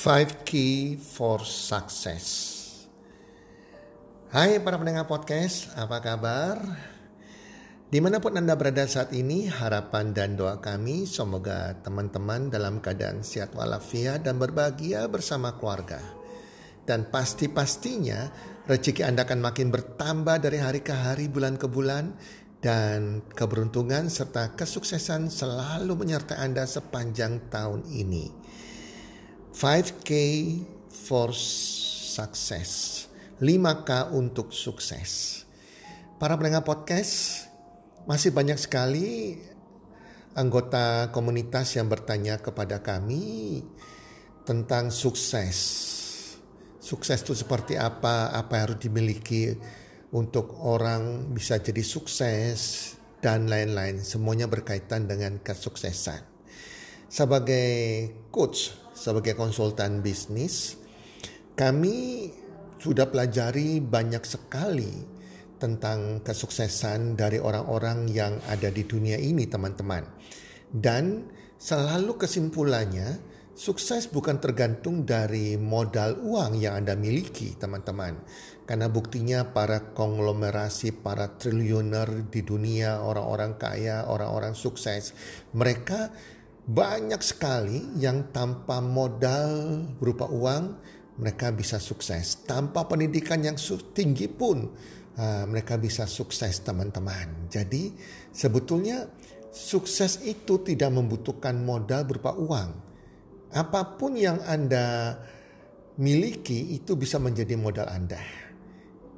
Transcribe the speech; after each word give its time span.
Five 0.00 0.48
Key 0.48 0.96
for 0.96 1.44
Success. 1.44 2.24
Hai 4.32 4.56
para 4.56 4.80
pendengar 4.80 5.04
podcast, 5.04 5.76
apa 5.76 6.00
kabar? 6.00 6.56
Di 7.92 8.00
mana 8.00 8.16
pun 8.16 8.32
Anda 8.32 8.56
berada 8.56 8.88
saat 8.88 9.12
ini, 9.12 9.44
harapan 9.52 10.16
dan 10.16 10.40
doa 10.40 10.56
kami 10.56 11.04
semoga 11.04 11.76
teman-teman 11.84 12.48
dalam 12.48 12.80
keadaan 12.80 13.20
sehat 13.20 13.52
walafiat 13.52 14.24
dan 14.24 14.40
berbahagia 14.40 15.04
bersama 15.12 15.60
keluarga. 15.60 16.00
Dan 16.88 17.12
pasti-pastinya 17.12 18.32
rezeki 18.72 19.04
Anda 19.04 19.28
akan 19.28 19.44
makin 19.44 19.68
bertambah 19.68 20.40
dari 20.40 20.64
hari 20.64 20.80
ke 20.80 20.96
hari, 20.96 21.28
bulan 21.28 21.60
ke 21.60 21.68
bulan, 21.68 22.16
dan 22.64 23.20
keberuntungan 23.36 24.08
serta 24.08 24.56
kesuksesan 24.56 25.28
selalu 25.28 25.92
menyertai 25.92 26.40
Anda 26.40 26.64
sepanjang 26.64 27.52
tahun 27.52 27.84
ini. 27.84 28.48
5K 29.50 30.10
for 30.88 31.34
success. 31.34 33.04
5K 33.42 34.14
untuk 34.14 34.54
sukses. 34.54 35.42
Para 36.22 36.38
pendengar 36.38 36.62
podcast, 36.62 37.46
masih 38.06 38.30
banyak 38.30 38.56
sekali 38.60 39.40
anggota 40.38 41.10
komunitas 41.10 41.74
yang 41.74 41.90
bertanya 41.90 42.38
kepada 42.38 42.78
kami 42.78 43.60
tentang 44.46 44.94
sukses. 44.94 45.58
Sukses 46.78 47.18
itu 47.20 47.34
seperti 47.34 47.74
apa? 47.74 48.30
Apa 48.30 48.54
yang 48.54 48.64
harus 48.70 48.80
dimiliki 48.80 49.58
untuk 50.14 50.62
orang 50.62 51.26
bisa 51.34 51.58
jadi 51.58 51.82
sukses 51.82 52.94
dan 53.18 53.50
lain-lain. 53.50 53.98
Semuanya 53.98 54.46
berkaitan 54.46 55.10
dengan 55.10 55.42
kesuksesan. 55.42 56.22
Sebagai 57.10 57.66
coach 58.30 58.70
sebagai 59.00 59.32
konsultan 59.32 60.04
bisnis, 60.04 60.76
kami 61.56 62.28
sudah 62.76 63.08
pelajari 63.08 63.80
banyak 63.80 64.20
sekali 64.28 64.92
tentang 65.56 66.20
kesuksesan 66.20 67.16
dari 67.16 67.40
orang-orang 67.40 68.08
yang 68.12 68.36
ada 68.48 68.68
di 68.68 68.84
dunia 68.84 69.16
ini, 69.16 69.48
teman-teman. 69.48 70.04
Dan 70.68 71.28
selalu 71.56 72.16
kesimpulannya, 72.16 73.20
sukses 73.52 74.08
bukan 74.08 74.40
tergantung 74.40 75.04
dari 75.04 75.60
modal 75.60 76.16
uang 76.20 76.56
yang 76.56 76.80
Anda 76.80 76.96
miliki, 76.96 77.60
teman-teman. 77.60 78.20
Karena 78.64 78.88
buktinya 78.88 79.52
para 79.52 79.92
konglomerasi, 79.92 80.96
para 81.04 81.36
triliuner 81.36 82.32
di 82.32 82.40
dunia, 82.40 83.04
orang-orang 83.04 83.60
kaya, 83.60 84.08
orang-orang 84.08 84.56
sukses, 84.56 85.12
mereka 85.52 86.08
banyak 86.66 87.20
sekali 87.24 87.96
yang 87.96 88.30
tanpa 88.34 88.78
modal 88.84 89.84
berupa 89.96 90.28
uang 90.28 90.64
mereka 91.20 91.52
bisa 91.52 91.76
sukses. 91.76 92.44
Tanpa 92.48 92.88
pendidikan 92.88 93.44
yang 93.44 93.56
tinggi 93.92 94.26
pun 94.28 94.64
uh, 95.16 95.44
mereka 95.44 95.76
bisa 95.76 96.08
sukses 96.08 96.64
teman-teman. 96.64 97.52
Jadi 97.52 97.92
sebetulnya 98.32 99.04
sukses 99.52 100.24
itu 100.24 100.62
tidak 100.64 100.90
membutuhkan 100.94 101.60
modal 101.60 102.08
berupa 102.08 102.32
uang. 102.32 102.70
Apa 103.50 103.98
pun 103.98 104.14
yang 104.14 104.40
Anda 104.46 105.18
miliki 106.00 106.72
itu 106.78 106.96
bisa 106.96 107.20
menjadi 107.20 107.58
modal 107.58 107.90
Anda. 107.90 108.22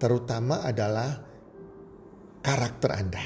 Terutama 0.00 0.66
adalah 0.66 1.22
karakter 2.42 2.90
Anda. 2.90 3.24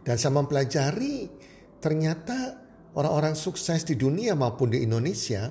Dan 0.00 0.16
saya 0.16 0.32
mempelajari 0.32 1.28
ternyata 1.76 2.69
orang-orang 2.94 3.38
sukses 3.38 3.86
di 3.86 3.94
dunia 3.94 4.34
maupun 4.34 4.74
di 4.74 4.82
Indonesia 4.82 5.50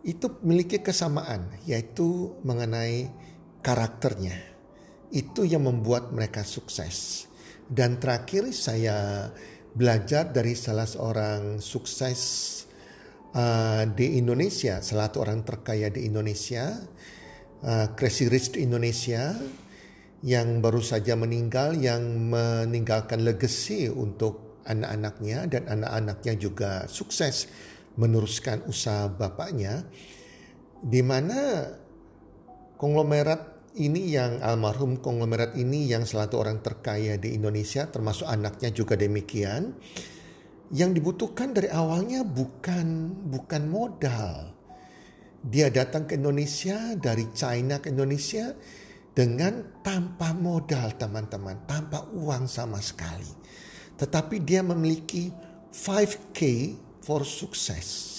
itu 0.00 0.40
memiliki 0.40 0.80
kesamaan 0.80 1.60
yaitu 1.68 2.34
mengenai 2.42 3.12
karakternya. 3.60 4.36
Itu 5.10 5.42
yang 5.42 5.66
membuat 5.66 6.14
mereka 6.14 6.46
sukses. 6.46 7.26
Dan 7.70 8.02
terakhir 8.02 8.50
saya 8.50 9.30
belajar 9.74 10.30
dari 10.34 10.58
salah 10.58 10.86
seorang 10.86 11.62
sukses 11.62 12.20
uh, 13.34 13.86
di 13.86 14.18
Indonesia, 14.18 14.82
salah 14.82 15.10
satu 15.10 15.22
orang 15.22 15.46
terkaya 15.46 15.86
di 15.90 16.06
Indonesia, 16.06 16.74
uh, 17.62 17.86
Crazy 17.94 18.26
Rich 18.26 18.58
di 18.58 18.66
Indonesia 18.66 19.34
yang 20.20 20.60
baru 20.60 20.82
saja 20.84 21.16
meninggal 21.16 21.78
yang 21.80 22.28
meninggalkan 22.28 23.24
legacy 23.24 23.88
untuk 23.88 24.49
anak-anaknya 24.66 25.48
dan 25.48 25.68
anak-anaknya 25.68 26.34
juga 26.36 26.70
sukses 26.90 27.48
meneruskan 27.96 28.64
usaha 28.66 29.10
bapaknya 29.10 29.84
di 30.80 31.04
mana 31.04 31.68
konglomerat 32.80 33.74
ini 33.76 34.16
yang 34.16 34.42
almarhum 34.42 34.98
konglomerat 34.98 35.54
ini 35.54 35.86
yang 35.86 36.08
salah 36.08 36.26
satu 36.26 36.42
orang 36.42 36.58
terkaya 36.64 37.14
di 37.20 37.36
Indonesia 37.36 37.86
termasuk 37.86 38.26
anaknya 38.26 38.72
juga 38.74 38.96
demikian 38.98 39.76
yang 40.70 40.94
dibutuhkan 40.94 41.50
dari 41.50 41.66
awalnya 41.66 42.22
bukan 42.22 43.10
bukan 43.26 43.62
modal. 43.66 44.54
Dia 45.40 45.72
datang 45.72 46.04
ke 46.04 46.20
Indonesia 46.20 46.94
dari 46.94 47.26
China 47.32 47.80
ke 47.80 47.90
Indonesia 47.90 48.54
dengan 49.10 49.82
tanpa 49.82 50.30
modal 50.36 50.94
teman-teman 50.94 51.66
tanpa 51.66 52.06
uang 52.14 52.46
sama 52.46 52.78
sekali 52.78 53.40
tetapi 54.00 54.40
dia 54.40 54.64
memiliki 54.64 55.28
5K 55.68 56.40
for 57.04 57.20
success. 57.28 58.16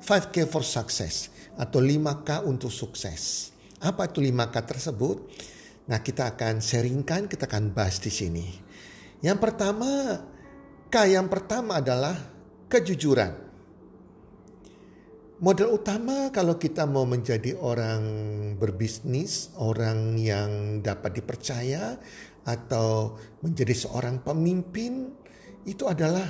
5K 0.00 0.48
for 0.48 0.64
success 0.64 1.28
atau 1.60 1.84
5K 1.84 2.48
untuk 2.48 2.72
sukses. 2.72 3.52
Apa 3.84 4.08
itu 4.08 4.24
5K 4.24 4.56
tersebut? 4.64 5.16
Nah, 5.92 6.00
kita 6.00 6.32
akan 6.32 6.64
sharingkan, 6.64 7.28
kita 7.28 7.44
akan 7.44 7.76
bahas 7.76 8.00
di 8.00 8.08
sini. 8.08 8.48
Yang 9.20 9.38
pertama, 9.44 10.24
K 10.88 10.94
yang 11.04 11.28
pertama 11.28 11.84
adalah 11.84 12.16
kejujuran. 12.72 13.52
Modal 15.40 15.72
utama 15.72 16.28
kalau 16.28 16.60
kita 16.60 16.84
mau 16.84 17.08
menjadi 17.08 17.56
orang 17.56 18.04
berbisnis, 18.60 19.48
orang 19.56 20.20
yang 20.20 20.84
dapat 20.84 21.16
dipercaya, 21.16 21.96
atau 22.44 23.18
menjadi 23.44 23.74
seorang 23.76 24.24
pemimpin 24.24 25.12
itu 25.68 25.84
adalah 25.84 26.24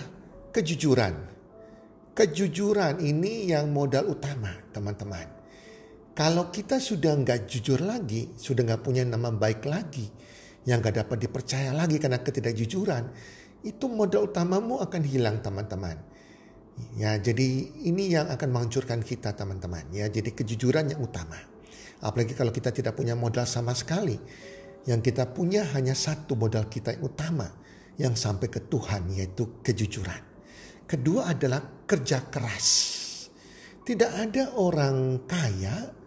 kejujuran. 0.50 1.14
Kejujuran 2.10 2.98
ini 3.00 3.48
yang 3.48 3.70
modal 3.70 4.10
utama 4.12 4.50
teman-teman. 4.74 5.26
Kalau 6.10 6.50
kita 6.50 6.82
sudah 6.82 7.16
nggak 7.16 7.46
jujur 7.46 7.80
lagi, 7.80 8.34
sudah 8.34 8.66
nggak 8.66 8.82
punya 8.82 9.06
nama 9.06 9.30
baik 9.30 9.64
lagi, 9.64 10.10
yang 10.66 10.82
nggak 10.82 11.06
dapat 11.06 11.16
dipercaya 11.22 11.70
lagi 11.72 11.96
karena 11.96 12.20
ketidakjujuran, 12.20 13.08
itu 13.64 13.86
modal 13.88 14.28
utamamu 14.28 14.82
akan 14.82 15.02
hilang 15.06 15.40
teman-teman. 15.40 15.96
Ya, 16.96 17.16
jadi 17.16 17.72
ini 17.86 18.12
yang 18.12 18.28
akan 18.28 18.48
menghancurkan 18.52 19.00
kita 19.04 19.36
teman-teman. 19.36 19.88
Ya, 19.92 20.08
jadi 20.08 20.32
kejujuran 20.32 20.92
yang 20.92 21.00
utama. 21.00 21.36
Apalagi 22.00 22.32
kalau 22.32 22.48
kita 22.48 22.72
tidak 22.72 22.96
punya 22.96 23.12
modal 23.12 23.44
sama 23.44 23.76
sekali 23.76 24.16
yang 24.88 25.04
kita 25.04 25.28
punya 25.32 25.66
hanya 25.76 25.92
satu 25.92 26.36
modal 26.36 26.68
kita 26.70 26.96
yang 26.96 27.04
utama 27.04 27.48
yang 28.00 28.14
sampai 28.16 28.48
ke 28.48 28.64
Tuhan 28.64 29.12
yaitu 29.12 29.60
kejujuran. 29.60 30.22
Kedua 30.88 31.36
adalah 31.36 31.84
kerja 31.84 32.28
keras. 32.32 32.68
Tidak 33.84 34.12
ada 34.16 34.56
orang 34.56 35.26
kaya 35.28 36.00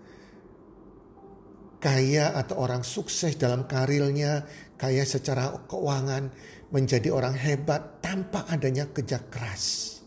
kaya 1.83 2.31
atau 2.39 2.63
orang 2.63 2.79
sukses 2.79 3.35
dalam 3.35 3.67
karirnya, 3.67 4.47
kaya 4.79 5.03
secara 5.03 5.67
keuangan, 5.67 6.31
menjadi 6.71 7.11
orang 7.11 7.35
hebat 7.35 7.99
tanpa 7.99 8.47
adanya 8.47 8.87
kerja 8.87 9.19
keras. 9.27 9.99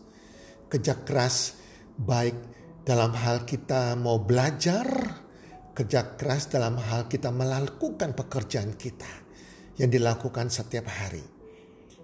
Kerja 0.73 0.97
keras 1.05 1.53
baik 2.01 2.33
dalam 2.81 3.13
hal 3.13 3.45
kita 3.45 3.93
mau 3.93 4.17
belajar, 4.17 4.89
kerja 5.77 6.17
keras 6.17 6.49
dalam 6.49 6.81
hal 6.81 7.05
kita 7.05 7.29
melakukan 7.29 8.17
pekerjaan 8.17 8.73
kita 8.73 9.05
yang 9.77 9.93
dilakukan 9.93 10.49
setiap 10.49 10.89
hari. 10.89 11.21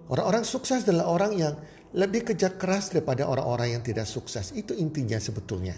Orang-orang 0.06 0.46
sukses 0.46 0.86
adalah 0.86 1.10
orang 1.10 1.32
yang 1.34 1.54
lebih 1.90 2.22
kerja 2.30 2.54
keras 2.54 2.94
daripada 2.94 3.26
orang-orang 3.26 3.78
yang 3.78 3.82
tidak 3.82 4.06
sukses. 4.06 4.54
Itu 4.54 4.78
intinya 4.78 5.18
sebetulnya. 5.18 5.74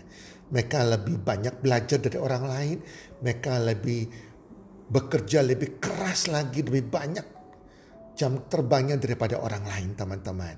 Mereka 0.53 0.79
lebih 0.85 1.25
banyak 1.25 1.65
belajar 1.65 1.97
dari 1.97 2.21
orang 2.21 2.45
lain. 2.45 2.79
Mereka 3.25 3.53
lebih 3.65 4.03
bekerja 4.93 5.41
lebih 5.41 5.81
keras 5.81 6.29
lagi, 6.29 6.61
lebih 6.61 6.85
banyak 6.93 7.27
jam 8.13 8.45
terbangnya 8.49 9.01
daripada 9.01 9.41
orang 9.41 9.65
lain 9.65 9.97
teman-teman. 9.97 10.57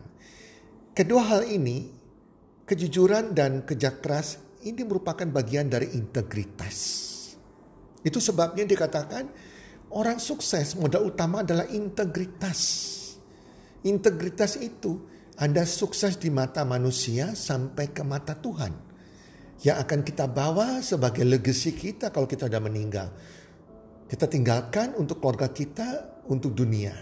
Kedua 0.95 1.23
hal 1.23 1.47
ini, 1.47 1.87
kejujuran 2.67 3.31
dan 3.31 3.63
kerja 3.63 3.95
keras 4.03 4.43
ini 4.67 4.83
merupakan 4.83 5.27
bagian 5.31 5.71
dari 5.71 5.95
integritas. 5.95 7.18
Itu 8.07 8.23
sebabnya 8.23 8.63
dikatakan 8.63 9.25
orang 9.95 10.23
sukses 10.23 10.79
modal 10.79 11.11
utama 11.11 11.43
adalah 11.43 11.67
integritas. 11.67 12.61
Integritas 13.83 14.59
itu 14.59 15.03
Anda 15.39 15.63
sukses 15.63 16.19
di 16.19 16.31
mata 16.35 16.67
manusia 16.67 17.35
sampai 17.35 17.95
ke 17.95 18.03
mata 18.03 18.35
Tuhan. 18.35 18.87
yang 19.67 19.83
akan 19.83 20.07
kita 20.07 20.31
bawa 20.31 20.79
sebagai 20.79 21.27
legacy 21.27 21.75
kita 21.75 22.15
kalau 22.15 22.31
kita 22.31 22.47
sudah 22.47 22.63
meninggal. 22.63 23.11
Kita 24.07 24.31
tinggalkan 24.31 24.95
untuk 24.95 25.19
keluarga 25.19 25.51
kita, 25.51 26.23
untuk 26.31 26.55
dunia. 26.55 26.95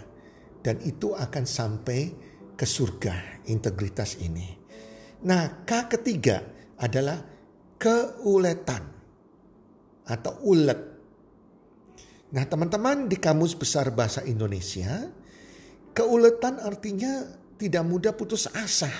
Dan 0.57 0.81
itu 0.81 1.13
akan 1.13 1.45
sampai 1.45 2.01
ke 2.57 2.65
surga 2.65 3.45
integritas 3.45 4.17
ini. 4.25 4.57
Nah, 5.29 5.61
K 5.63 5.85
ketiga 5.85 6.41
adalah 6.81 7.21
keuletan 7.77 8.96
atau 10.07 10.33
ulet. 10.47 10.79
Nah, 12.27 12.43
teman-teman 12.43 13.07
di 13.07 13.19
Kamus 13.19 13.55
Besar 13.55 13.91
Bahasa 13.91 14.23
Indonesia, 14.23 15.07
keuletan 15.95 16.59
artinya 16.59 17.23
tidak 17.55 17.83
mudah 17.87 18.13
putus 18.15 18.47
asa. 18.51 18.91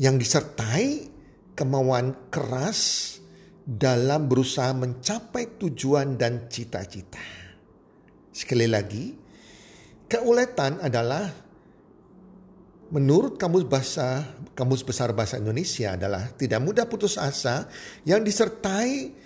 Yang 0.00 0.28
disertai 0.28 1.12
kemauan 1.52 2.32
keras 2.32 3.16
dalam 3.62 4.26
berusaha 4.26 4.74
mencapai 4.74 5.60
tujuan 5.60 6.18
dan 6.18 6.50
cita-cita. 6.50 7.22
Sekali 8.32 8.66
lagi, 8.66 9.14
keuletan 10.08 10.80
adalah 10.80 11.28
menurut 12.92 13.40
kamus 13.40 13.64
bahasa 13.64 14.36
kamus 14.52 14.84
besar 14.84 15.16
bahasa 15.16 15.40
Indonesia 15.40 15.96
adalah 15.96 16.28
tidak 16.36 16.60
mudah 16.60 16.84
putus 16.84 17.16
asa 17.16 17.64
yang 18.04 18.20
disertai 18.20 19.21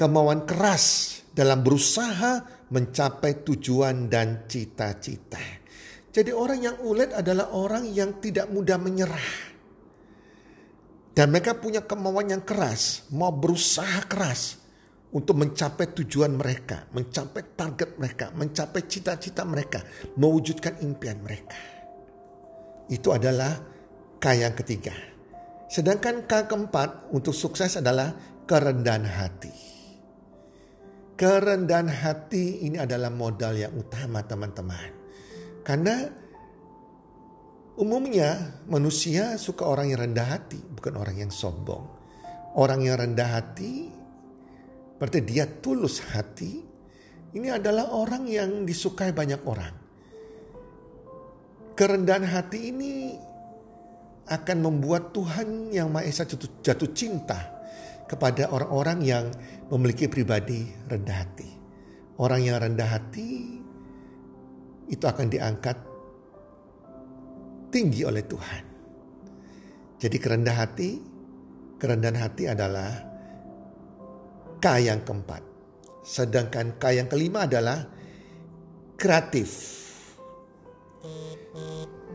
kemauan 0.00 0.48
keras 0.48 1.20
dalam 1.28 1.60
berusaha 1.60 2.64
mencapai 2.72 3.44
tujuan 3.44 4.08
dan 4.08 4.48
cita-cita. 4.48 5.60
Jadi 6.08 6.32
orang 6.32 6.60
yang 6.64 6.76
ulet 6.80 7.12
adalah 7.12 7.52
orang 7.52 7.84
yang 7.92 8.16
tidak 8.16 8.48
mudah 8.48 8.80
menyerah. 8.80 9.28
Dan 11.12 11.28
mereka 11.28 11.52
punya 11.60 11.84
kemauan 11.84 12.32
yang 12.32 12.42
keras, 12.48 13.12
mau 13.12 13.28
berusaha 13.28 14.08
keras 14.08 14.56
untuk 15.12 15.36
mencapai 15.36 15.92
tujuan 15.92 16.32
mereka, 16.32 16.88
mencapai 16.96 17.52
target 17.52 18.00
mereka, 18.00 18.26
mencapai 18.32 18.88
cita-cita 18.88 19.44
mereka, 19.44 19.84
mewujudkan 20.16 20.80
impian 20.80 21.20
mereka. 21.20 21.60
Itu 22.88 23.12
adalah 23.12 23.52
K 24.16 24.24
yang 24.32 24.54
ketiga. 24.56 24.96
Sedangkan 25.68 26.24
K 26.24 26.48
keempat 26.48 27.12
untuk 27.14 27.34
sukses 27.34 27.78
adalah 27.78 28.14
kerendahan 28.48 29.06
hati. 29.06 29.69
Kerendahan 31.20 31.92
hati 31.92 32.64
ini 32.64 32.80
adalah 32.80 33.12
modal 33.12 33.52
yang 33.52 33.76
utama 33.76 34.24
teman-teman. 34.24 34.88
Karena 35.60 36.08
Umumnya 37.80 38.60
manusia 38.68 39.40
suka 39.40 39.64
orang 39.64 39.88
yang 39.88 40.04
rendah 40.04 40.36
hati, 40.36 40.60
bukan 40.60 41.00
orang 41.00 41.16
yang 41.16 41.32
sombong. 41.32 41.80
Orang 42.52 42.84
yang 42.84 43.00
rendah 43.00 43.40
hati 43.40 43.88
berarti 45.00 45.24
dia 45.24 45.48
tulus 45.48 46.04
hati. 46.12 46.60
Ini 47.32 47.56
adalah 47.56 47.88
orang 47.96 48.28
yang 48.28 48.68
disukai 48.68 49.16
banyak 49.16 49.40
orang. 49.48 49.72
Kerendahan 51.72 52.28
hati 52.28 52.68
ini 52.68 53.16
akan 54.28 54.58
membuat 54.60 55.16
Tuhan 55.16 55.72
yang 55.72 55.88
Maha 55.88 56.04
Esa 56.04 56.28
jatuh, 56.28 56.90
cinta 56.92 57.59
kepada 58.10 58.50
orang-orang 58.50 58.98
yang 59.06 59.30
memiliki 59.70 60.10
pribadi 60.10 60.66
rendah 60.90 61.16
hati. 61.22 61.50
Orang 62.18 62.42
yang 62.42 62.58
rendah 62.58 62.90
hati 62.90 63.30
itu 64.90 65.04
akan 65.06 65.30
diangkat 65.30 65.78
tinggi 67.70 68.02
oleh 68.02 68.26
Tuhan. 68.26 68.64
Jadi 70.02 70.16
kerendah 70.18 70.56
hati, 70.58 70.90
kerendahan 71.78 72.18
hati 72.18 72.50
adalah 72.50 72.90
K 74.58 74.66
yang 74.82 75.06
keempat. 75.06 75.42
Sedangkan 76.02 76.82
K 76.82 76.98
yang 76.98 77.06
kelima 77.06 77.46
adalah 77.46 77.86
kreatif. 78.98 79.78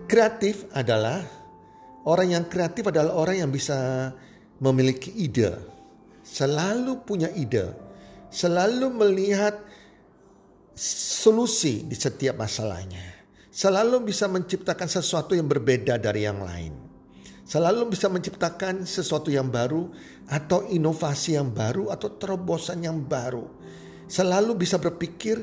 Kreatif 0.05 0.69
adalah 0.75 1.23
orang 2.05 2.35
yang 2.35 2.43
kreatif 2.51 2.85
adalah 2.91 3.15
orang 3.15 3.47
yang 3.47 3.49
bisa 3.49 4.11
memiliki 4.61 5.09
ide, 5.09 5.74
selalu 6.25 7.05
punya 7.05 7.29
ide, 7.29 7.77
selalu 8.33 8.89
melihat 8.89 9.61
solusi 10.75 11.85
di 11.85 11.93
setiap 11.93 12.41
masalahnya 12.41 13.15
selalu 13.55 14.11
bisa 14.11 14.27
menciptakan 14.27 14.91
sesuatu 14.91 15.31
yang 15.31 15.47
berbeda 15.47 15.95
dari 15.95 16.27
yang 16.27 16.43
lain. 16.43 16.75
Selalu 17.47 17.95
bisa 17.95 18.11
menciptakan 18.11 18.83
sesuatu 18.83 19.31
yang 19.31 19.47
baru 19.47 19.87
atau 20.27 20.67
inovasi 20.67 21.39
yang 21.39 21.55
baru 21.55 21.87
atau 21.93 22.19
terobosan 22.19 22.83
yang 22.83 22.99
baru. 22.99 23.47
Selalu 24.11 24.59
bisa 24.59 24.75
berpikir 24.75 25.39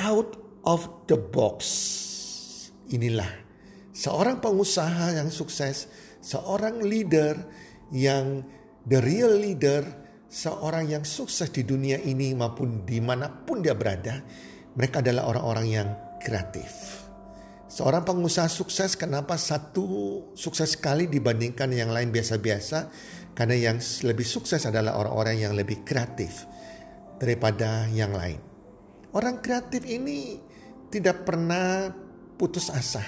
out 0.00 0.34
of 0.66 1.06
the 1.06 1.14
box. 1.14 1.62
Inilah 2.90 3.30
seorang 3.94 4.42
pengusaha 4.42 5.14
yang 5.14 5.30
sukses, 5.30 5.86
seorang 6.18 6.82
leader 6.82 7.38
yang 7.94 8.42
the 8.86 9.00
real 9.02 9.34
leader, 9.34 9.82
seorang 10.30 10.94
yang 10.94 11.04
sukses 11.04 11.50
di 11.50 11.66
dunia 11.66 11.98
ini 12.00 12.32
maupun 12.32 12.86
di 12.86 13.02
mana 13.02 13.26
pun 13.26 13.60
dia 13.60 13.74
berada. 13.74 14.22
Mereka 14.78 15.02
adalah 15.02 15.26
orang-orang 15.26 15.66
yang 15.66 15.88
kreatif. 16.22 17.02
Seorang 17.70 18.02
pengusaha 18.02 18.50
sukses 18.50 18.98
kenapa 18.98 19.38
satu 19.38 19.86
sukses 20.34 20.74
sekali 20.74 21.06
dibandingkan 21.06 21.70
yang 21.70 21.90
lain 21.90 22.10
biasa-biasa? 22.10 22.90
Karena 23.34 23.54
yang 23.54 23.78
lebih 23.78 24.26
sukses 24.26 24.66
adalah 24.66 24.98
orang-orang 24.98 25.38
yang 25.38 25.54
lebih 25.54 25.86
kreatif 25.86 26.46
daripada 27.18 27.86
yang 27.94 28.10
lain. 28.10 28.42
Orang 29.14 29.42
kreatif 29.42 29.86
ini 29.86 30.38
tidak 30.90 31.22
pernah 31.26 31.94
putus 32.38 32.70
asa. 32.74 33.02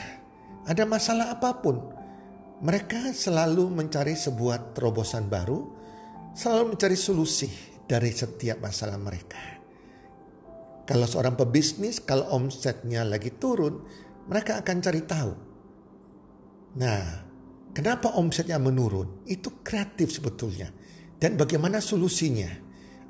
Ada 0.62 0.86
masalah 0.86 1.34
apa 1.34 1.58
pun, 1.58 1.82
mereka 2.62 3.11
selalu 3.11 3.67
mencari 3.75 4.14
sebuah 4.14 4.70
terobosan 4.79 5.26
baru, 5.26 5.67
selalu 6.31 6.75
mencari 6.79 6.94
solusi 6.94 7.50
dari 7.82 8.14
setiap 8.14 8.62
masalah 8.62 9.03
mereka. 9.03 9.43
Kalau 10.87 11.06
seorang 11.06 11.35
pebisnis, 11.35 11.99
kalau 11.99 12.31
omsetnya 12.31 13.03
lagi 13.03 13.35
turun, 13.35 13.82
mereka 14.31 14.62
akan 14.62 14.76
cari 14.79 15.03
tahu. 15.03 15.32
Nah, 16.79 17.03
kenapa 17.75 18.14
omsetnya 18.14 18.63
menurun? 18.63 19.27
Itu 19.27 19.63
kreatif 19.67 20.15
sebetulnya. 20.15 20.70
Dan 21.19 21.34
bagaimana 21.34 21.82
solusinya? 21.82 22.51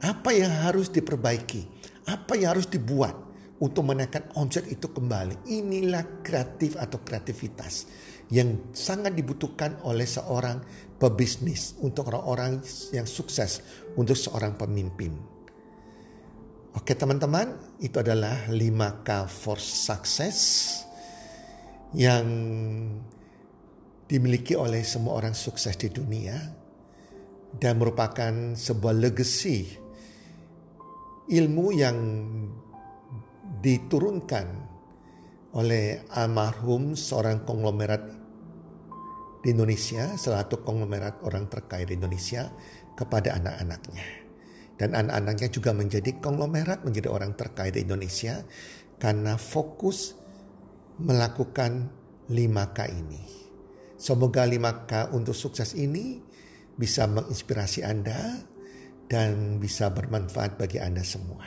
Apa 0.01 0.33
yang 0.33 0.53
harus 0.65 0.89
diperbaiki? 0.89 1.69
Apa 2.09 2.41
yang 2.41 2.57
harus 2.57 2.69
dibuat 2.73 3.32
untuk 3.63 3.87
menaikkan 3.87 4.27
omset 4.35 4.67
itu 4.67 4.91
kembali? 4.91 5.47
Inilah 5.47 6.27
kreatif 6.27 6.75
atau 6.75 6.99
kreativitas 6.99 7.87
yang 8.35 8.75
sangat 8.75 9.15
dibutuhkan 9.15 9.79
oleh 9.87 10.09
seorang 10.09 10.59
pebisnis 10.99 11.79
untuk 11.79 12.11
orang-orang 12.11 12.59
yang 12.91 13.07
sukses, 13.07 13.63
untuk 13.95 14.19
seorang 14.19 14.59
pemimpin. 14.59 15.15
Oke 16.75 16.99
teman-teman, 16.99 17.79
itu 17.79 18.03
adalah 18.03 18.49
5K 18.51 19.09
for 19.29 19.61
success 19.61 20.39
yang 21.93 22.27
dimiliki 24.09 24.57
oleh 24.57 24.81
semua 24.81 25.21
orang 25.21 25.37
sukses 25.37 25.77
di 25.77 25.93
dunia 25.93 26.35
dan 27.61 27.77
merupakan 27.77 28.57
sebuah 28.57 28.97
legacy 28.97 29.77
ilmu 31.29 31.67
yang 31.77 31.97
diturunkan 33.63 34.47
oleh 35.55 36.03
almarhum 36.11 36.99
seorang 36.99 37.47
konglomerat 37.47 38.03
di 39.43 39.55
Indonesia, 39.55 40.19
salah 40.19 40.47
satu 40.47 40.67
konglomerat 40.67 41.23
orang 41.23 41.47
terkaya 41.47 41.87
di 41.87 41.95
Indonesia 41.99 42.51
kepada 42.99 43.39
anak-anaknya. 43.39 44.07
Dan 44.79 44.99
anak-anaknya 44.99 45.49
juga 45.53 45.71
menjadi 45.71 46.19
konglomerat, 46.19 46.83
menjadi 46.83 47.07
orang 47.07 47.39
terkaya 47.39 47.71
di 47.71 47.87
Indonesia 47.87 48.43
karena 48.99 49.39
fokus 49.39 50.19
melakukan 50.99 51.91
5K 52.31 52.79
ini. 52.91 53.23
Semoga 53.99 54.43
5K 54.43 55.15
untuk 55.15 55.35
sukses 55.35 55.79
ini 55.79 56.19
bisa 56.75 57.07
menginspirasi 57.07 57.87
Anda 57.87 58.43
dan 59.07 59.63
bisa 59.63 59.93
bermanfaat 59.93 60.59
bagi 60.59 60.83
Anda 60.83 61.07
semua. 61.07 61.47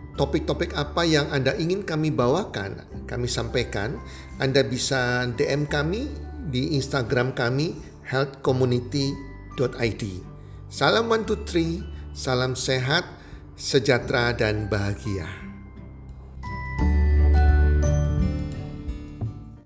topik-topik 0.15 0.75
apa 0.75 1.03
yang 1.07 1.29
Anda 1.31 1.55
ingin 1.55 1.83
kami 1.83 2.11
bawakan, 2.11 2.83
kami 3.07 3.27
sampaikan, 3.27 3.99
Anda 4.39 4.63
bisa 4.63 5.27
DM 5.35 5.67
kami 5.67 6.07
di 6.51 6.75
Instagram 6.75 7.35
kami 7.35 7.75
healthcommunity.id. 8.07 10.03
Salam 10.71 11.11
one 11.11 11.27
two 11.27 11.39
three, 11.43 11.83
salam 12.15 12.55
sehat, 12.55 13.03
sejahtera 13.59 14.31
dan 14.31 14.71
bahagia. 14.71 15.50